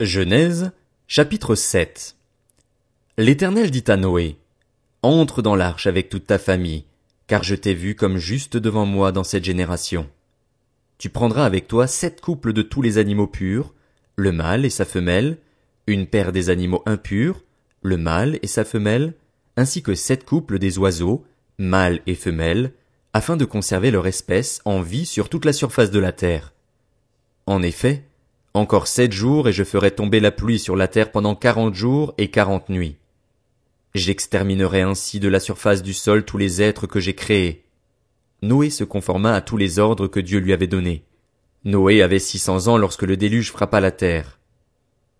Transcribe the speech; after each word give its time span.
Genèse, 0.00 0.72
chapitre 1.06 1.54
7 1.54 2.16
L'Éternel 3.16 3.70
dit 3.70 3.84
à 3.86 3.96
Noé, 3.96 4.36
Entre 5.00 5.40
dans 5.40 5.56
l'arche 5.56 5.86
avec 5.86 6.10
toute 6.10 6.26
ta 6.26 6.38
famille, 6.38 6.84
car 7.26 7.42
je 7.42 7.54
t'ai 7.54 7.72
vu 7.72 7.94
comme 7.94 8.18
juste 8.18 8.58
devant 8.58 8.84
moi 8.84 9.10
dans 9.10 9.24
cette 9.24 9.44
génération. 9.44 10.06
Tu 10.98 11.08
prendras 11.08 11.46
avec 11.46 11.66
toi 11.66 11.86
sept 11.86 12.20
couples 12.20 12.52
de 12.52 12.60
tous 12.60 12.82
les 12.82 12.98
animaux 12.98 13.26
purs, 13.26 13.72
le 14.16 14.32
mâle 14.32 14.66
et 14.66 14.70
sa 14.70 14.84
femelle, 14.84 15.38
une 15.86 16.06
paire 16.06 16.30
des 16.30 16.50
animaux 16.50 16.82
impurs, 16.84 17.42
le 17.80 17.96
mâle 17.96 18.38
et 18.42 18.48
sa 18.48 18.66
femelle, 18.66 19.14
ainsi 19.56 19.82
que 19.82 19.94
sept 19.94 20.26
couples 20.26 20.58
des 20.58 20.76
oiseaux, 20.76 21.24
mâles 21.56 22.02
et 22.06 22.16
femelles, 22.16 22.74
afin 23.14 23.38
de 23.38 23.46
conserver 23.46 23.90
leur 23.90 24.06
espèce 24.06 24.60
en 24.66 24.82
vie 24.82 25.06
sur 25.06 25.30
toute 25.30 25.46
la 25.46 25.54
surface 25.54 25.90
de 25.90 26.00
la 26.00 26.12
terre. 26.12 26.52
En 27.46 27.62
effet, 27.62 28.04
encore 28.56 28.86
sept 28.86 29.12
jours 29.12 29.48
et 29.48 29.52
je 29.52 29.64
ferai 29.64 29.90
tomber 29.90 30.20
la 30.20 30.32
pluie 30.32 30.58
sur 30.58 30.76
la 30.76 30.88
terre 30.88 31.10
pendant 31.10 31.34
quarante 31.34 31.74
jours 31.74 32.14
et 32.18 32.30
quarante 32.30 32.68
nuits. 32.68 32.96
J'exterminerai 33.94 34.82
ainsi 34.82 35.20
de 35.20 35.28
la 35.28 35.40
surface 35.40 35.82
du 35.82 35.94
sol 35.94 36.24
tous 36.24 36.38
les 36.38 36.60
êtres 36.60 36.86
que 36.86 37.00
j'ai 37.00 37.14
créés. 37.14 37.64
Noé 38.42 38.70
se 38.70 38.84
conforma 38.84 39.34
à 39.34 39.40
tous 39.40 39.56
les 39.56 39.78
ordres 39.78 40.06
que 40.06 40.20
Dieu 40.20 40.38
lui 40.38 40.52
avait 40.52 40.66
donnés. 40.66 41.04
Noé 41.64 42.02
avait 42.02 42.18
six 42.18 42.38
cents 42.38 42.68
ans 42.68 42.76
lorsque 42.76 43.02
le 43.02 43.16
déluge 43.16 43.50
frappa 43.50 43.80
la 43.80 43.90
terre. 43.90 44.38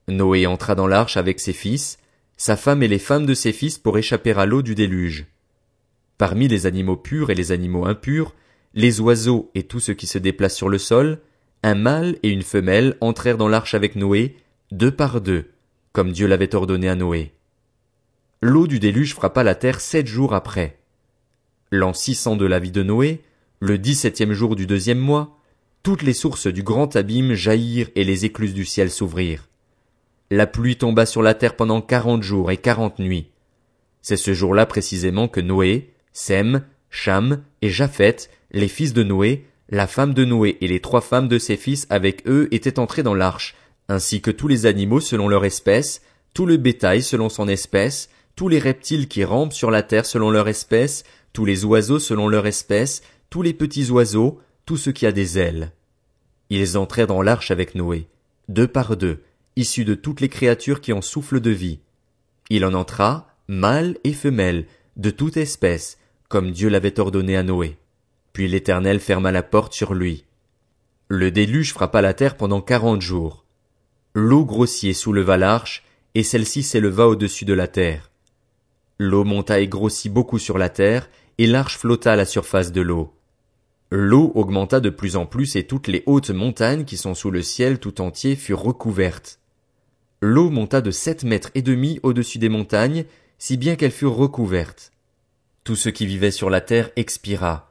Noé 0.08 0.46
entra 0.46 0.74
dans 0.74 0.86
l'arche 0.86 1.16
avec 1.16 1.40
ses 1.40 1.52
fils, 1.52 1.98
sa 2.36 2.56
femme 2.56 2.82
et 2.82 2.88
les 2.88 2.98
femmes 2.98 3.26
de 3.26 3.34
ses 3.34 3.52
fils 3.52 3.78
pour 3.78 3.98
échapper 3.98 4.32
à 4.32 4.46
l'eau 4.46 4.62
du 4.62 4.74
déluge. 4.74 5.26
Parmi 6.18 6.48
les 6.48 6.66
animaux 6.66 6.96
purs 6.96 7.30
et 7.30 7.34
les 7.34 7.52
animaux 7.52 7.86
impurs, 7.86 8.34
les 8.74 9.00
oiseaux 9.00 9.50
et 9.54 9.62
tout 9.64 9.80
ce 9.80 9.92
qui 9.92 10.06
se 10.06 10.18
déplace 10.18 10.54
sur 10.54 10.68
le 10.68 10.78
sol, 10.78 11.20
un 11.66 11.74
mâle 11.74 12.16
et 12.22 12.28
une 12.28 12.44
femelle 12.44 12.96
entrèrent 13.00 13.38
dans 13.38 13.48
l'arche 13.48 13.74
avec 13.74 13.96
Noé, 13.96 14.36
deux 14.70 14.92
par 14.92 15.20
deux, 15.20 15.50
comme 15.92 16.12
Dieu 16.12 16.28
l'avait 16.28 16.54
ordonné 16.54 16.88
à 16.88 16.94
Noé. 16.94 17.32
L'eau 18.40 18.68
du 18.68 18.78
déluge 18.78 19.14
frappa 19.14 19.42
la 19.42 19.56
terre 19.56 19.80
sept 19.80 20.06
jours 20.06 20.32
après. 20.32 20.78
L'an 21.72 21.92
six 21.92 22.14
cents 22.14 22.36
de 22.36 22.46
la 22.46 22.60
vie 22.60 22.70
de 22.70 22.84
Noé, 22.84 23.20
le 23.58 23.78
dix-septième 23.78 24.32
jour 24.32 24.54
du 24.54 24.68
deuxième 24.68 25.00
mois, 25.00 25.40
toutes 25.82 26.02
les 26.02 26.12
sources 26.12 26.46
du 26.46 26.62
grand 26.62 26.94
abîme 26.94 27.34
jaillirent 27.34 27.90
et 27.96 28.04
les 28.04 28.24
écluses 28.24 28.54
du 28.54 28.64
ciel 28.64 28.88
s'ouvrirent. 28.88 29.48
La 30.30 30.46
pluie 30.46 30.76
tomba 30.76 31.04
sur 31.04 31.20
la 31.20 31.34
terre 31.34 31.56
pendant 31.56 31.82
quarante 31.82 32.22
jours 32.22 32.52
et 32.52 32.58
quarante 32.58 33.00
nuits. 33.00 33.32
C'est 34.02 34.16
ce 34.16 34.34
jour-là 34.34 34.66
précisément 34.66 35.26
que 35.26 35.40
Noé, 35.40 35.92
Sem, 36.12 36.62
Cham 36.90 37.42
et 37.60 37.70
Japheth, 37.70 38.30
les 38.52 38.68
fils 38.68 38.92
de 38.92 39.02
Noé, 39.02 39.46
la 39.68 39.86
femme 39.86 40.14
de 40.14 40.24
Noé 40.24 40.58
et 40.60 40.68
les 40.68 40.80
trois 40.80 41.00
femmes 41.00 41.28
de 41.28 41.38
ses 41.38 41.56
fils 41.56 41.86
avec 41.90 42.26
eux 42.28 42.48
étaient 42.52 42.78
entrés 42.78 43.02
dans 43.02 43.14
l'arche, 43.14 43.56
ainsi 43.88 44.20
que 44.20 44.30
tous 44.30 44.48
les 44.48 44.66
animaux 44.66 45.00
selon 45.00 45.28
leur 45.28 45.44
espèce, 45.44 46.02
tout 46.34 46.46
le 46.46 46.56
bétail 46.56 47.02
selon 47.02 47.28
son 47.28 47.48
espèce, 47.48 48.08
tous 48.36 48.48
les 48.48 48.58
reptiles 48.58 49.08
qui 49.08 49.24
rampent 49.24 49.52
sur 49.52 49.70
la 49.70 49.82
terre 49.82 50.06
selon 50.06 50.30
leur 50.30 50.48
espèce, 50.48 51.04
tous 51.32 51.44
les 51.44 51.64
oiseaux 51.64 51.98
selon 51.98 52.28
leur 52.28 52.46
espèce, 52.46 53.02
tous 53.30 53.42
les 53.42 53.54
petits 53.54 53.90
oiseaux, 53.90 54.40
tout 54.66 54.76
ce 54.76 54.90
qui 54.90 55.06
a 55.06 55.12
des 55.12 55.38
ailes. 55.38 55.72
Ils 56.50 56.78
entrèrent 56.78 57.06
dans 57.06 57.22
l'arche 57.22 57.50
avec 57.50 57.74
Noé, 57.74 58.06
deux 58.48 58.68
par 58.68 58.96
deux, 58.96 59.22
issus 59.56 59.84
de 59.84 59.94
toutes 59.94 60.20
les 60.20 60.28
créatures 60.28 60.80
qui 60.80 60.92
ont 60.92 61.02
souffle 61.02 61.40
de 61.40 61.50
vie. 61.50 61.80
Il 62.50 62.64
en 62.64 62.74
entra, 62.74 63.28
mâle 63.48 63.96
et 64.04 64.12
femelle, 64.12 64.66
de 64.96 65.10
toute 65.10 65.36
espèce, 65.36 65.98
comme 66.28 66.52
Dieu 66.52 66.68
l'avait 66.68 67.00
ordonné 67.00 67.36
à 67.36 67.42
Noé. 67.42 67.76
Puis 68.36 68.48
l'Éternel 68.48 69.00
ferma 69.00 69.32
la 69.32 69.42
porte 69.42 69.72
sur 69.72 69.94
lui. 69.94 70.26
Le 71.08 71.30
déluge 71.30 71.72
frappa 71.72 72.02
la 72.02 72.12
terre 72.12 72.36
pendant 72.36 72.60
quarante 72.60 73.00
jours. 73.00 73.46
L'eau 74.12 74.44
grossit 74.44 74.90
et 74.90 74.92
souleva 74.92 75.38
l'arche, 75.38 75.84
et 76.14 76.22
celle-ci 76.22 76.62
s'éleva 76.62 77.08
au-dessus 77.08 77.46
de 77.46 77.54
la 77.54 77.66
terre. 77.66 78.10
L'eau 78.98 79.24
monta 79.24 79.58
et 79.58 79.68
grossit 79.68 80.12
beaucoup 80.12 80.38
sur 80.38 80.58
la 80.58 80.68
terre, 80.68 81.08
et 81.38 81.46
l'arche 81.46 81.78
flotta 81.78 82.12
à 82.12 82.16
la 82.16 82.26
surface 82.26 82.72
de 82.72 82.82
l'eau. 82.82 83.14
L'eau 83.90 84.32
augmenta 84.34 84.80
de 84.80 84.90
plus 84.90 85.16
en 85.16 85.24
plus 85.24 85.56
et 85.56 85.66
toutes 85.66 85.88
les 85.88 86.02
hautes 86.04 86.28
montagnes 86.28 86.84
qui 86.84 86.98
sont 86.98 87.14
sous 87.14 87.30
le 87.30 87.40
ciel 87.40 87.78
tout 87.78 88.02
entier 88.02 88.36
furent 88.36 88.60
recouvertes. 88.60 89.40
L'eau 90.20 90.50
monta 90.50 90.82
de 90.82 90.90
sept 90.90 91.24
mètres 91.24 91.52
et 91.54 91.62
demi 91.62 92.00
au-dessus 92.02 92.36
des 92.36 92.50
montagnes, 92.50 93.06
si 93.38 93.56
bien 93.56 93.76
qu'elles 93.76 93.90
furent 93.90 94.14
recouvertes. 94.14 94.92
Tout 95.64 95.74
ce 95.74 95.88
qui 95.88 96.04
vivait 96.04 96.30
sur 96.30 96.50
la 96.50 96.60
terre 96.60 96.90
expira, 96.96 97.65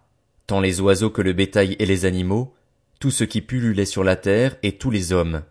tant 0.47 0.59
les 0.59 0.81
oiseaux 0.81 1.09
que 1.09 1.22
le 1.22 1.33
bétail 1.33 1.75
et 1.79 1.85
les 1.85 2.06
animaux, 2.06 2.53
tout 3.00 3.11
ce 3.11 3.23
qui 3.23 3.41
pullulait 3.41 3.85
sur 3.85 4.03
la 4.03 4.16
terre 4.16 4.57
et 4.63 4.78
tous 4.78 4.91
les 4.91 5.11
hommes. 5.11 5.44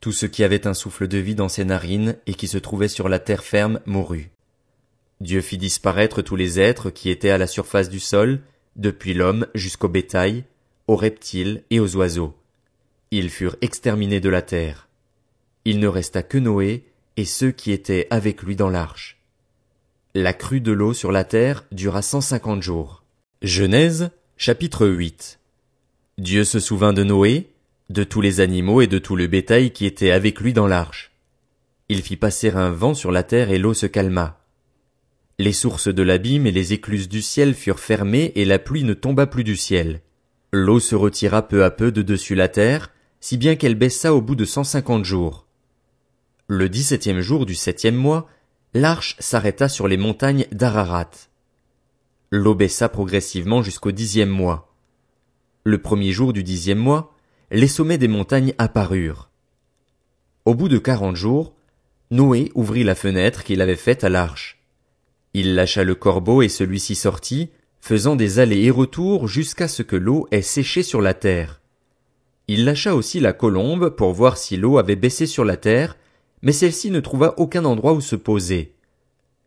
Tout 0.00 0.12
ce 0.12 0.26
qui 0.26 0.44
avait 0.44 0.66
un 0.66 0.74
souffle 0.74 1.08
de 1.08 1.18
vie 1.18 1.34
dans 1.34 1.48
ses 1.48 1.64
narines 1.64 2.16
et 2.26 2.34
qui 2.34 2.48
se 2.48 2.58
trouvait 2.58 2.88
sur 2.88 3.08
la 3.08 3.18
terre 3.18 3.44
ferme 3.44 3.80
mourut. 3.86 4.30
Dieu 5.20 5.42
fit 5.42 5.58
disparaître 5.58 6.22
tous 6.22 6.36
les 6.36 6.58
êtres 6.58 6.90
qui 6.90 7.10
étaient 7.10 7.30
à 7.30 7.38
la 7.38 7.46
surface 7.46 7.90
du 7.90 8.00
sol, 8.00 8.40
depuis 8.76 9.12
l'homme 9.12 9.46
jusqu'au 9.54 9.88
bétail, 9.88 10.44
aux 10.86 10.96
reptiles 10.96 11.62
et 11.70 11.80
aux 11.80 11.96
oiseaux. 11.96 12.34
Ils 13.10 13.28
furent 13.28 13.56
exterminés 13.60 14.20
de 14.20 14.30
la 14.30 14.42
terre. 14.42 14.88
Il 15.64 15.78
ne 15.78 15.88
resta 15.88 16.22
que 16.22 16.38
Noé 16.38 16.84
et 17.16 17.24
ceux 17.26 17.50
qui 17.50 17.72
étaient 17.72 18.06
avec 18.10 18.42
lui 18.42 18.56
dans 18.56 18.70
l'arche. 18.70 19.18
La 20.14 20.32
crue 20.32 20.60
de 20.60 20.72
l'eau 20.72 20.94
sur 20.94 21.12
la 21.12 21.24
terre 21.24 21.64
dura 21.70 22.02
cent 22.02 22.20
cinquante 22.20 22.62
jours. 22.62 22.99
Genèse, 23.42 24.10
chapitre 24.36 24.86
8 24.86 25.40
Dieu 26.18 26.44
se 26.44 26.60
souvint 26.60 26.92
de 26.92 27.04
Noé, 27.04 27.54
de 27.88 28.04
tous 28.04 28.20
les 28.20 28.40
animaux 28.40 28.82
et 28.82 28.86
de 28.86 28.98
tout 28.98 29.16
le 29.16 29.28
bétail 29.28 29.70
qui 29.70 29.86
était 29.86 30.10
avec 30.10 30.42
lui 30.42 30.52
dans 30.52 30.66
l'arche. 30.66 31.12
Il 31.88 32.02
fit 32.02 32.18
passer 32.18 32.50
un 32.50 32.68
vent 32.68 32.92
sur 32.92 33.10
la 33.10 33.22
terre 33.22 33.50
et 33.50 33.56
l'eau 33.56 33.72
se 33.72 33.86
calma. 33.86 34.44
Les 35.38 35.54
sources 35.54 35.88
de 35.88 36.02
l'abîme 36.02 36.46
et 36.46 36.50
les 36.50 36.74
écluses 36.74 37.08
du 37.08 37.22
ciel 37.22 37.54
furent 37.54 37.80
fermées 37.80 38.30
et 38.34 38.44
la 38.44 38.58
pluie 38.58 38.84
ne 38.84 38.92
tomba 38.92 39.26
plus 39.26 39.42
du 39.42 39.56
ciel. 39.56 40.02
L'eau 40.52 40.78
se 40.78 40.94
retira 40.94 41.48
peu 41.48 41.64
à 41.64 41.70
peu 41.70 41.92
de 41.92 42.02
dessus 42.02 42.34
la 42.34 42.48
terre, 42.48 42.90
si 43.20 43.38
bien 43.38 43.56
qu'elle 43.56 43.74
baissa 43.74 44.12
au 44.12 44.20
bout 44.20 44.36
de 44.36 44.44
cent 44.44 44.64
cinquante 44.64 45.06
jours. 45.06 45.46
Le 46.46 46.68
dix-septième 46.68 47.22
jour 47.22 47.46
du 47.46 47.54
septième 47.54 47.96
mois, 47.96 48.28
l'arche 48.74 49.16
s'arrêta 49.18 49.70
sur 49.70 49.88
les 49.88 49.96
montagnes 49.96 50.44
d'Ararat. 50.52 51.29
L'eau 52.32 52.54
baissa 52.54 52.88
progressivement 52.88 53.60
jusqu'au 53.60 53.90
dixième 53.90 54.28
mois. 54.28 54.72
Le 55.64 55.78
premier 55.78 56.12
jour 56.12 56.32
du 56.32 56.44
dixième 56.44 56.78
mois, 56.78 57.12
les 57.50 57.66
sommets 57.66 57.98
des 57.98 58.06
montagnes 58.06 58.54
apparurent. 58.56 59.30
Au 60.44 60.54
bout 60.54 60.68
de 60.68 60.78
quarante 60.78 61.16
jours, 61.16 61.54
Noé 62.12 62.52
ouvrit 62.54 62.84
la 62.84 62.94
fenêtre 62.94 63.42
qu'il 63.42 63.60
avait 63.60 63.74
faite 63.74 64.04
à 64.04 64.08
l'arche. 64.08 64.62
Il 65.34 65.56
lâcha 65.56 65.82
le 65.82 65.96
corbeau 65.96 66.40
et 66.40 66.48
celui-ci 66.48 66.94
sortit, 66.94 67.50
faisant 67.80 68.14
des 68.14 68.38
allers 68.38 68.62
et 68.62 68.70
retours 68.70 69.26
jusqu'à 69.26 69.66
ce 69.66 69.82
que 69.82 69.96
l'eau 69.96 70.28
ait 70.30 70.40
séché 70.40 70.84
sur 70.84 71.00
la 71.00 71.14
terre. 71.14 71.60
Il 72.46 72.64
lâcha 72.64 72.94
aussi 72.94 73.18
la 73.18 73.32
colombe 73.32 73.90
pour 73.90 74.12
voir 74.12 74.36
si 74.36 74.56
l'eau 74.56 74.78
avait 74.78 74.94
baissé 74.94 75.26
sur 75.26 75.44
la 75.44 75.56
terre, 75.56 75.96
mais 76.42 76.52
celle-ci 76.52 76.92
ne 76.92 77.00
trouva 77.00 77.34
aucun 77.38 77.64
endroit 77.64 77.92
où 77.92 78.00
se 78.00 78.14
poser. 78.14 78.76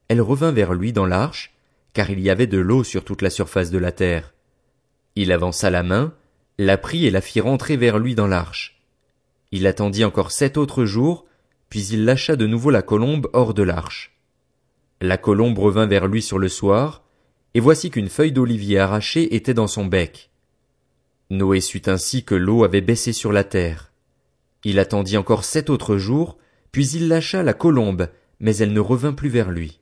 Elle 0.09 0.21
revint 0.21 0.51
vers 0.51 0.73
lui 0.73 0.91
dans 0.91 1.05
l'arche, 1.05 1.52
car 1.93 2.09
il 2.09 2.19
y 2.19 2.29
avait 2.29 2.47
de 2.47 2.57
l'eau 2.57 2.83
sur 2.83 3.03
toute 3.03 3.21
la 3.21 3.29
surface 3.29 3.71
de 3.71 3.77
la 3.77 3.91
terre. 3.91 4.33
Il 5.15 5.31
avança 5.31 5.69
la 5.69 5.83
main, 5.83 6.13
la 6.57 6.77
prit 6.77 7.05
et 7.05 7.11
la 7.11 7.21
fit 7.21 7.39
rentrer 7.39 7.77
vers 7.77 7.99
lui 7.99 8.15
dans 8.15 8.27
l'arche. 8.27 8.81
Il 9.51 9.67
attendit 9.67 10.03
encore 10.03 10.31
sept 10.31 10.57
autres 10.57 10.85
jours, 10.85 11.25
puis 11.69 11.85
il 11.87 12.05
lâcha 12.05 12.35
de 12.35 12.47
nouveau 12.47 12.71
la 12.71 12.81
colombe 12.81 13.29
hors 13.33 13.53
de 13.53 13.63
l'arche. 13.63 14.17
La 15.01 15.17
colombe 15.17 15.59
revint 15.59 15.85
vers 15.85 16.07
lui 16.07 16.21
sur 16.21 16.39
le 16.39 16.49
soir, 16.49 17.03
et 17.53 17.59
voici 17.59 17.91
qu'une 17.91 18.09
feuille 18.09 18.31
d'olivier 18.31 18.79
arrachée 18.79 19.35
était 19.35 19.53
dans 19.53 19.67
son 19.67 19.85
bec. 19.85 20.31
Noé 21.29 21.61
sut 21.61 21.87
ainsi 21.87 22.23
que 22.23 22.35
l'eau 22.35 22.63
avait 22.63 22.81
baissé 22.81 23.13
sur 23.13 23.31
la 23.31 23.43
terre. 23.43 23.91
Il 24.63 24.79
attendit 24.79 25.17
encore 25.17 25.43
sept 25.43 25.69
autres 25.69 25.97
jours, 25.97 26.37
puis 26.71 26.87
il 26.89 27.07
lâcha 27.07 27.43
la 27.43 27.53
colombe, 27.53 28.09
mais 28.39 28.57
elle 28.57 28.73
ne 28.73 28.79
revint 28.79 29.13
plus 29.13 29.29
vers 29.29 29.51
lui. 29.51 29.79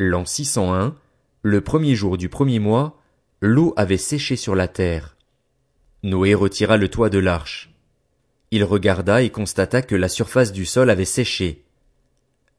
L'an 0.00 0.24
601, 0.24 0.94
le 1.42 1.60
premier 1.60 1.96
jour 1.96 2.18
du 2.18 2.28
premier 2.28 2.60
mois, 2.60 3.02
l'eau 3.40 3.74
avait 3.76 3.96
séché 3.96 4.36
sur 4.36 4.54
la 4.54 4.68
terre. 4.68 5.16
Noé 6.04 6.34
retira 6.34 6.76
le 6.76 6.88
toit 6.88 7.10
de 7.10 7.18
l'arche. 7.18 7.74
Il 8.52 8.62
regarda 8.62 9.22
et 9.22 9.30
constata 9.30 9.82
que 9.82 9.96
la 9.96 10.08
surface 10.08 10.52
du 10.52 10.66
sol 10.66 10.90
avait 10.90 11.04
séché. 11.04 11.64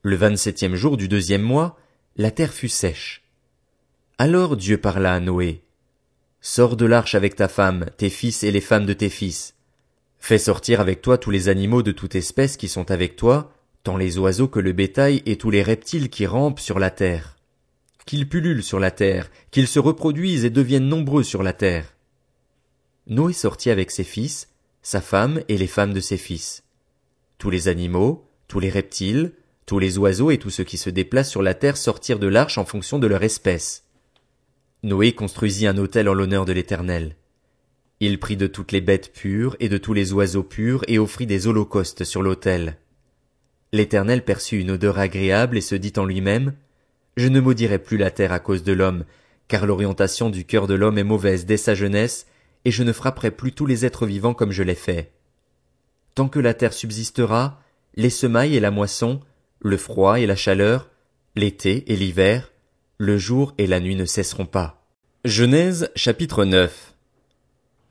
Le 0.01 0.17
vingt-septième 0.17 0.75
jour 0.75 0.97
du 0.97 1.07
deuxième 1.07 1.41
mois, 1.41 1.79
la 2.17 2.29
terre 2.29 2.51
fut 2.51 2.67
sèche. 2.67 3.23
Alors 4.17 4.57
Dieu 4.57 4.77
parla 4.77 5.13
à 5.13 5.21
Noé. 5.21 5.61
Sors 6.41 6.75
de 6.75 6.85
l'arche 6.85 7.15
avec 7.15 7.37
ta 7.37 7.47
femme, 7.47 7.85
tes 7.95 8.09
fils 8.09 8.43
et 8.43 8.51
les 8.51 8.59
femmes 8.59 8.85
de 8.85 8.93
tes 8.93 9.09
fils. 9.09 9.55
Fais 10.17 10.39
sortir 10.39 10.81
avec 10.81 11.01
toi 11.01 11.17
tous 11.17 11.31
les 11.31 11.47
animaux 11.47 11.83
de 11.83 11.93
toute 11.93 12.15
espèce 12.15 12.57
qui 12.57 12.67
sont 12.67 12.91
avec 12.91 13.15
toi, 13.15 13.53
tant 13.83 13.97
les 13.97 14.17
oiseaux 14.17 14.47
que 14.47 14.59
le 14.59 14.73
bétail 14.73 15.21
et 15.25 15.37
tous 15.37 15.51
les 15.51 15.63
reptiles 15.63 16.09
qui 16.09 16.25
rampent 16.25 16.59
sur 16.59 16.79
la 16.79 16.91
terre. 16.91 17.37
Qu'ils 18.05 18.27
pullulent 18.27 18.63
sur 18.63 18.79
la 18.79 18.91
terre, 18.91 19.29
qu'ils 19.51 19.67
se 19.67 19.79
reproduisent 19.79 20.45
et 20.45 20.49
deviennent 20.49 20.87
nombreux 20.87 21.23
sur 21.23 21.43
la 21.43 21.53
terre. 21.53 21.95
Noé 23.07 23.33
sortit 23.33 23.69
avec 23.69 23.91
ses 23.91 24.03
fils, 24.03 24.49
sa 24.81 25.01
femme 25.01 25.41
et 25.47 25.57
les 25.57 25.67
femmes 25.67 25.93
de 25.93 25.99
ses 25.99 26.17
fils. 26.17 26.63
Tous 27.37 27.49
les 27.49 27.67
animaux, 27.67 28.27
tous 28.47 28.59
les 28.59 28.69
reptiles, 28.69 29.33
tous 29.65 29.79
les 29.79 29.97
oiseaux 29.97 30.31
et 30.31 30.39
tous 30.39 30.49
ceux 30.49 30.63
qui 30.63 30.77
se 30.77 30.89
déplacent 30.89 31.29
sur 31.29 31.41
la 31.41 31.53
terre 31.53 31.77
sortirent 31.77 32.19
de 32.19 32.27
l'arche 32.27 32.57
en 32.57 32.65
fonction 32.65 32.99
de 32.99 33.07
leur 33.07 33.23
espèce. 33.23 33.85
Noé 34.81 35.13
construisit 35.13 35.67
un 35.67 35.77
autel 35.77 36.09
en 36.09 36.13
l'honneur 36.13 36.45
de 36.45 36.53
l'Éternel. 36.53 37.15
Il 37.99 38.19
prit 38.19 38.37
de 38.37 38.47
toutes 38.47 38.71
les 38.71 38.81
bêtes 38.81 39.11
pures 39.13 39.55
et 39.59 39.69
de 39.69 39.77
tous 39.77 39.93
les 39.93 40.13
oiseaux 40.13 40.43
purs 40.43 40.83
et 40.87 40.99
offrit 40.99 41.27
des 41.27 41.47
holocaustes 41.47 42.03
sur 42.03 42.21
l'autel. 42.21 42.77
L'Éternel 43.71 44.23
perçut 44.23 44.59
une 44.59 44.71
odeur 44.71 44.97
agréable 44.97 45.57
et 45.57 45.61
se 45.61 45.75
dit 45.75 45.93
en 45.97 46.05
lui-même, 46.05 46.53
Je 47.17 47.27
ne 47.27 47.39
maudirai 47.39 47.79
plus 47.79 47.97
la 47.97 48.11
terre 48.11 48.31
à 48.31 48.39
cause 48.39 48.63
de 48.63 48.73
l'homme, 48.73 49.05
car 49.47 49.65
l'orientation 49.65 50.29
du 50.29 50.45
cœur 50.45 50.67
de 50.67 50.73
l'homme 50.73 50.97
est 50.97 51.03
mauvaise 51.03 51.45
dès 51.45 51.57
sa 51.57 51.75
jeunesse, 51.75 52.27
et 52.65 52.71
je 52.71 52.83
ne 52.83 52.93
frapperai 52.93 53.31
plus 53.31 53.51
tous 53.51 53.65
les 53.65 53.85
êtres 53.85 54.05
vivants 54.05 54.33
comme 54.33 54.51
je 54.51 54.63
l'ai 54.63 54.75
fait. 54.75 55.11
Tant 56.15 56.27
que 56.29 56.39
la 56.39 56.53
terre 56.53 56.73
subsistera, 56.73 57.61
les 57.95 58.09
semailles 58.09 58.55
et 58.55 58.59
la 58.59 58.71
moisson, 58.71 59.21
le 59.59 59.77
froid 59.77 60.19
et 60.19 60.25
la 60.25 60.35
chaleur, 60.35 60.89
l'été 61.35 61.91
et 61.91 61.95
l'hiver, 61.95 62.51
le 62.97 63.17
jour 63.17 63.53
et 63.57 63.67
la 63.67 63.79
nuit 63.79 63.95
ne 63.95 64.05
cesseront 64.05 64.45
pas. 64.45 64.85
Genèse 65.25 65.91
chapitre 65.95 66.45
9 66.45 66.93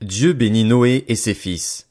Dieu 0.01 0.33
bénit 0.33 0.63
Noé 0.63 1.05
et 1.07 1.15
ses 1.15 1.33
fils. 1.33 1.89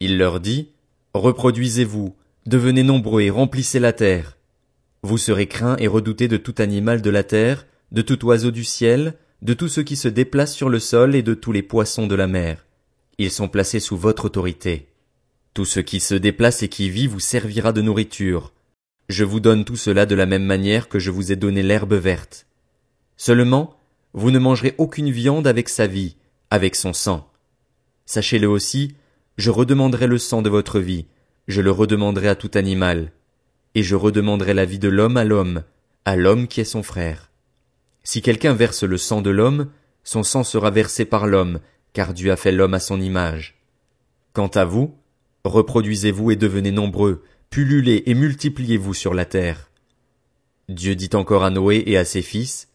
Il 0.00 0.18
leur 0.18 0.40
dit, 0.40 0.70
Reproduisez-vous, 1.14 2.14
Devenez 2.46 2.82
nombreux 2.82 3.22
et 3.22 3.30
remplissez 3.30 3.78
la 3.78 3.92
terre. 3.92 4.36
Vous 5.02 5.18
serez 5.18 5.46
craints 5.46 5.76
et 5.78 5.86
redoutés 5.86 6.28
de 6.28 6.36
tout 6.36 6.54
animal 6.58 7.02
de 7.02 7.10
la 7.10 7.22
terre, 7.22 7.66
de 7.92 8.02
tout 8.02 8.24
oiseau 8.24 8.50
du 8.50 8.64
ciel, 8.64 9.14
de 9.42 9.54
tout 9.54 9.68
ce 9.68 9.80
qui 9.80 9.96
se 9.96 10.08
déplace 10.08 10.54
sur 10.54 10.68
le 10.68 10.80
sol 10.80 11.14
et 11.14 11.22
de 11.22 11.34
tous 11.34 11.52
les 11.52 11.62
poissons 11.62 12.06
de 12.06 12.14
la 12.14 12.26
mer. 12.26 12.66
Ils 13.18 13.30
sont 13.30 13.48
placés 13.48 13.80
sous 13.80 13.96
votre 13.96 14.26
autorité. 14.26 14.88
Tout 15.54 15.64
ce 15.64 15.80
qui 15.80 16.00
se 16.00 16.14
déplace 16.14 16.62
et 16.62 16.68
qui 16.68 16.90
vit 16.90 17.06
vous 17.06 17.20
servira 17.20 17.72
de 17.72 17.82
nourriture. 17.82 18.52
Je 19.08 19.24
vous 19.24 19.40
donne 19.40 19.64
tout 19.64 19.76
cela 19.76 20.06
de 20.06 20.14
la 20.14 20.26
même 20.26 20.44
manière 20.44 20.88
que 20.88 20.98
je 20.98 21.10
vous 21.10 21.32
ai 21.32 21.36
donné 21.36 21.62
l'herbe 21.62 21.94
verte. 21.94 22.46
Seulement, 23.16 23.76
vous 24.12 24.30
ne 24.30 24.38
mangerez 24.38 24.74
aucune 24.78 25.10
viande 25.10 25.46
avec 25.46 25.68
sa 25.68 25.86
vie, 25.86 26.16
avec 26.50 26.74
son 26.74 26.92
sang. 26.92 27.30
Sachez-le 28.06 28.48
aussi, 28.48 28.94
je 29.36 29.50
redemanderai 29.50 30.06
le 30.06 30.18
sang 30.18 30.42
de 30.42 30.50
votre 30.50 30.80
vie, 30.80 31.06
je 31.48 31.62
le 31.62 31.70
redemanderai 31.70 32.28
à 32.28 32.34
tout 32.34 32.50
animal, 32.54 33.10
et 33.74 33.82
je 33.82 33.96
redemanderai 33.96 34.54
la 34.54 34.66
vie 34.66 34.78
de 34.78 34.88
l'homme 34.88 35.16
à 35.16 35.24
l'homme, 35.24 35.64
à 36.04 36.14
l'homme 36.14 36.46
qui 36.46 36.60
est 36.60 36.64
son 36.64 36.82
frère. 36.82 37.30
Si 38.04 38.22
quelqu'un 38.22 38.52
verse 38.52 38.84
le 38.84 38.98
sang 38.98 39.22
de 39.22 39.30
l'homme, 39.30 39.70
son 40.04 40.22
sang 40.22 40.44
sera 40.44 40.70
versé 40.70 41.04
par 41.06 41.26
l'homme, 41.26 41.60
car 41.94 42.12
Dieu 42.14 42.30
a 42.30 42.36
fait 42.36 42.52
l'homme 42.52 42.74
à 42.74 42.80
son 42.80 43.00
image. 43.00 43.58
Quant 44.34 44.48
à 44.48 44.64
vous, 44.64 44.94
reproduisez-vous 45.44 46.30
et 46.30 46.36
devenez 46.36 46.70
nombreux, 46.70 47.24
pullulez 47.50 48.02
et 48.06 48.14
multipliez-vous 48.14 48.94
sur 48.94 49.14
la 49.14 49.24
terre. 49.24 49.70
Dieu 50.68 50.94
dit 50.94 51.10
encore 51.14 51.44
à 51.44 51.50
Noé 51.50 51.82
et 51.86 51.96
à 51.96 52.04
ses 52.04 52.22
fils, 52.22 52.68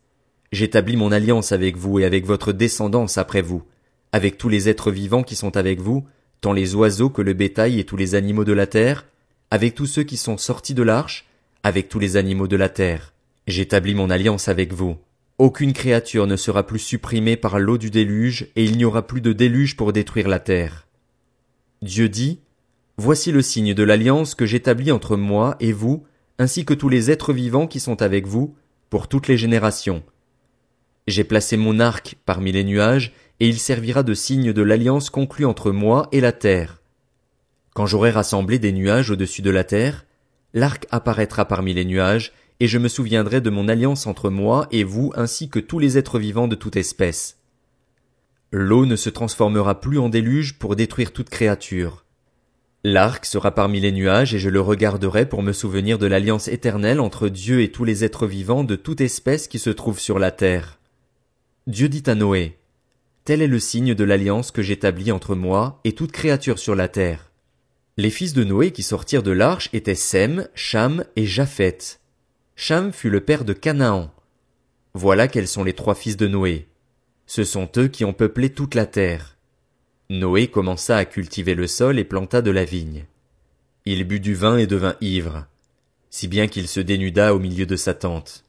J'établis 0.51 0.97
mon 0.97 1.11
alliance 1.11 1.51
avec 1.51 1.77
vous 1.77 1.99
et 1.99 2.05
avec 2.05 2.25
votre 2.25 2.53
descendance 2.53 3.17
après 3.17 3.41
vous, 3.41 3.63
avec 4.11 4.37
tous 4.37 4.49
les 4.49 4.69
êtres 4.69 4.91
vivants 4.91 5.23
qui 5.23 5.35
sont 5.35 5.57
avec 5.57 5.79
vous, 5.79 6.05
tant 6.43 6.51
les 6.51 6.75
oiseaux 6.75 7.09
que 7.09 7.21
le 7.21 7.31
bétail 7.31 7.79
et 7.79 7.85
tous 7.85 7.95
les 7.95 8.15
animaux 8.15 8.43
de 8.43 8.51
la 8.51 8.67
terre, 8.67 9.05
avec 9.49 9.75
tous 9.75 9.85
ceux 9.85 10.03
qui 10.03 10.17
sont 10.17 10.37
sortis 10.37 10.73
de 10.73 10.83
l'arche, 10.83 11.25
avec 11.63 11.87
tous 11.87 11.99
les 11.99 12.17
animaux 12.17 12.49
de 12.49 12.57
la 12.57 12.67
terre. 12.67 13.13
J'établis 13.47 13.95
mon 13.95 14.09
alliance 14.09 14.49
avec 14.49 14.73
vous. 14.73 14.97
Aucune 15.37 15.71
créature 15.71 16.27
ne 16.27 16.35
sera 16.35 16.67
plus 16.67 16.79
supprimée 16.79 17.37
par 17.37 17.59
l'eau 17.59 17.77
du 17.77 17.89
déluge, 17.89 18.47
et 18.57 18.65
il 18.65 18.75
n'y 18.75 18.83
aura 18.83 19.07
plus 19.07 19.21
de 19.21 19.31
déluge 19.31 19.77
pour 19.77 19.93
détruire 19.93 20.27
la 20.27 20.39
terre. 20.39 20.85
Dieu 21.81 22.09
dit, 22.09 22.41
Voici 22.97 23.31
le 23.31 23.41
signe 23.41 23.73
de 23.73 23.83
l'alliance 23.83 24.35
que 24.35 24.45
j'établis 24.45 24.91
entre 24.91 25.15
moi 25.15 25.55
et 25.61 25.71
vous, 25.71 26.03
ainsi 26.39 26.65
que 26.65 26.73
tous 26.73 26.89
les 26.89 27.09
êtres 27.09 27.31
vivants 27.31 27.67
qui 27.67 27.79
sont 27.79 28.01
avec 28.01 28.27
vous, 28.27 28.53
pour 28.89 29.07
toutes 29.07 29.29
les 29.29 29.37
générations. 29.37 30.03
J'ai 31.07 31.23
placé 31.23 31.55
mon 31.55 31.79
arc 31.79 32.15
parmi 32.25 32.51
les 32.51 32.65
nuages, 32.65 33.13
et 33.43 33.49
il 33.49 33.59
servira 33.59 34.03
de 34.03 34.13
signe 34.13 34.53
de 34.53 34.61
l'alliance 34.61 35.09
conclue 35.09 35.43
entre 35.43 35.71
moi 35.73 36.07
et 36.13 36.21
la 36.21 36.31
terre. 36.31 36.81
Quand 37.73 37.85
j'aurai 37.85 38.09
rassemblé 38.09 38.57
des 38.57 38.71
nuages 38.71 39.11
au-dessus 39.11 39.41
de 39.41 39.49
la 39.49 39.65
terre, 39.65 40.05
l'arc 40.53 40.87
apparaîtra 40.91 41.43
parmi 41.43 41.73
les 41.73 41.83
nuages, 41.83 42.31
et 42.61 42.67
je 42.67 42.77
me 42.77 42.87
souviendrai 42.87 43.41
de 43.41 43.49
mon 43.49 43.67
alliance 43.67 44.07
entre 44.07 44.29
moi 44.29 44.69
et 44.71 44.85
vous 44.85 45.11
ainsi 45.17 45.49
que 45.49 45.59
tous 45.59 45.77
les 45.77 45.97
êtres 45.97 46.19
vivants 46.19 46.47
de 46.47 46.55
toute 46.55 46.77
espèce. 46.77 47.35
L'eau 48.53 48.85
ne 48.85 48.95
se 48.95 49.09
transformera 49.09 49.81
plus 49.81 49.99
en 49.99 50.07
déluge 50.07 50.57
pour 50.57 50.77
détruire 50.77 51.11
toute 51.11 51.29
créature. 51.29 52.05
L'arc 52.85 53.25
sera 53.25 53.51
parmi 53.51 53.81
les 53.81 53.91
nuages 53.91 54.33
et 54.33 54.39
je 54.39 54.49
le 54.49 54.61
regarderai 54.61 55.27
pour 55.27 55.43
me 55.43 55.51
souvenir 55.51 55.99
de 55.99 56.07
l'alliance 56.07 56.47
éternelle 56.47 57.01
entre 57.01 57.27
Dieu 57.27 57.61
et 57.61 57.73
tous 57.73 57.83
les 57.83 58.05
êtres 58.05 58.25
vivants 58.25 58.63
de 58.63 58.77
toute 58.77 59.01
espèce 59.01 59.49
qui 59.49 59.59
se 59.59 59.69
trouvent 59.69 59.99
sur 59.99 60.17
la 60.17 60.31
terre. 60.31 60.79
Dieu 61.67 61.89
dit 61.89 62.03
à 62.05 62.15
Noé, 62.15 62.57
Tel 63.25 63.41
est 63.41 63.47
le 63.47 63.59
signe 63.59 63.95
de 63.95 64.03
l'alliance 64.03 64.51
que 64.51 64.61
j'établis 64.61 65.11
entre 65.11 65.35
moi 65.35 65.79
et 65.85 65.93
toute 65.93 66.11
créature 66.11 66.59
sur 66.59 66.75
la 66.75 66.89
terre. 66.89 67.31
Les 67.95 68.09
fils 68.09 68.33
de 68.33 68.43
Noé 68.43 68.71
qui 68.71 68.83
sortirent 68.83 69.23
de 69.23 69.31
l'arche 69.31 69.69
étaient 69.71 69.95
Sem, 69.95 70.47
Cham 70.55 71.05
et 71.15 71.25
Japheth. 71.25 72.01
Cham 72.55 72.91
fut 72.91 73.09
le 73.09 73.21
père 73.21 73.45
de 73.45 73.53
Canaan. 73.53 74.11
Voilà 74.93 75.27
quels 75.27 75.47
sont 75.47 75.63
les 75.63 75.73
trois 75.73 75.95
fils 75.95 76.17
de 76.17 76.27
Noé. 76.27 76.67
Ce 77.25 77.43
sont 77.45 77.69
eux 77.77 77.87
qui 77.87 78.03
ont 78.03 78.13
peuplé 78.13 78.49
toute 78.49 78.75
la 78.75 78.85
terre. 78.85 79.37
Noé 80.09 80.47
commença 80.47 80.97
à 80.97 81.05
cultiver 81.05 81.55
le 81.55 81.67
sol 81.67 81.99
et 81.99 82.03
planta 82.03 82.41
de 82.41 82.51
la 82.51 82.65
vigne. 82.65 83.05
Il 83.85 84.03
but 84.03 84.19
du 84.19 84.33
vin 84.33 84.57
et 84.57 84.67
devint 84.67 84.95
ivre, 85.01 85.47
si 86.09 86.27
bien 86.27 86.47
qu'il 86.47 86.67
se 86.67 86.79
dénuda 86.79 87.33
au 87.33 87.39
milieu 87.39 87.65
de 87.65 87.75
sa 87.75 87.93
tente. 87.93 88.43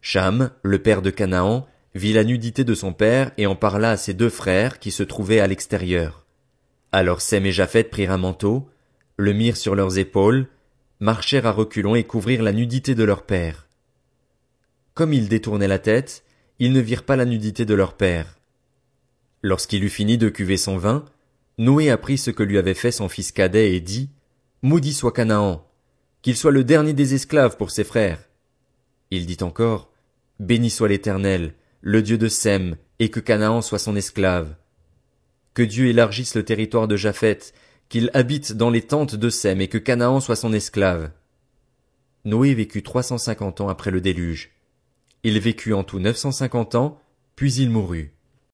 Cham, 0.00 0.50
le 0.62 0.78
père 0.78 1.02
de 1.02 1.10
Canaan, 1.10 1.66
vit 1.94 2.12
la 2.12 2.24
nudité 2.24 2.64
de 2.64 2.74
son 2.74 2.92
père 2.92 3.30
et 3.38 3.46
en 3.46 3.54
parla 3.54 3.90
à 3.92 3.96
ses 3.96 4.14
deux 4.14 4.28
frères 4.28 4.78
qui 4.78 4.90
se 4.90 5.02
trouvaient 5.02 5.40
à 5.40 5.46
l'extérieur. 5.46 6.26
Alors 6.92 7.20
Sem 7.20 7.46
et 7.46 7.52
Japheth 7.52 7.90
prirent 7.90 8.12
un 8.12 8.18
manteau, 8.18 8.68
le 9.16 9.32
mirent 9.32 9.56
sur 9.56 9.74
leurs 9.74 9.98
épaules, 9.98 10.48
marchèrent 11.00 11.46
à 11.46 11.52
reculons 11.52 11.94
et 11.94 12.04
couvrirent 12.04 12.42
la 12.42 12.52
nudité 12.52 12.94
de 12.94 13.04
leur 13.04 13.22
père. 13.24 13.68
Comme 14.94 15.12
ils 15.12 15.28
détournaient 15.28 15.68
la 15.68 15.78
tête, 15.78 16.24
ils 16.58 16.72
ne 16.72 16.80
virent 16.80 17.04
pas 17.04 17.16
la 17.16 17.24
nudité 17.24 17.64
de 17.64 17.74
leur 17.74 17.94
père. 17.94 18.38
Lorsqu'il 19.42 19.84
eut 19.84 19.90
fini 19.90 20.18
de 20.18 20.28
cuver 20.28 20.56
son 20.56 20.76
vin, 20.76 21.04
Noé 21.58 21.90
apprit 21.90 22.18
ce 22.18 22.30
que 22.30 22.42
lui 22.42 22.58
avait 22.58 22.74
fait 22.74 22.92
son 22.92 23.08
fils 23.08 23.30
cadet 23.30 23.74
et 23.74 23.80
dit, 23.80 24.10
Maudit 24.62 24.94
soit 24.94 25.12
Canaan, 25.12 25.64
qu'il 26.22 26.36
soit 26.36 26.50
le 26.50 26.64
dernier 26.64 26.92
des 26.92 27.14
esclaves 27.14 27.56
pour 27.56 27.70
ses 27.70 27.84
frères. 27.84 28.28
Il 29.10 29.26
dit 29.26 29.42
encore, 29.42 29.92
Béni 30.40 30.70
soit 30.70 30.88
l'Éternel, 30.88 31.54
le 31.86 32.00
Dieu 32.00 32.16
de 32.16 32.28
Sem, 32.28 32.76
et 32.98 33.10
que 33.10 33.20
Canaan 33.20 33.60
soit 33.60 33.78
son 33.78 33.94
esclave. 33.94 34.56
Que 35.52 35.62
Dieu 35.62 35.88
élargisse 35.88 36.34
le 36.34 36.42
territoire 36.42 36.88
de 36.88 36.96
Japheth, 36.96 37.52
qu'il 37.90 38.10
habite 38.14 38.54
dans 38.54 38.70
les 38.70 38.80
tentes 38.80 39.14
de 39.16 39.28
Sem 39.28 39.60
et 39.60 39.68
que 39.68 39.76
Canaan 39.76 40.20
soit 40.20 40.34
son 40.34 40.54
esclave. 40.54 41.10
Noé 42.24 42.54
vécut 42.54 42.82
trois 42.82 43.02
cent 43.02 43.18
cinquante 43.18 43.60
ans 43.60 43.68
après 43.68 43.90
le 43.90 44.00
déluge. 44.00 44.52
Il 45.24 45.38
vécut 45.38 45.74
en 45.74 45.84
tout 45.84 45.98
neuf 45.98 46.16
cent 46.16 46.32
cinquante 46.32 46.74
ans, 46.74 46.98
puis 47.36 47.52
il 47.52 47.68
mourut. 47.68 48.13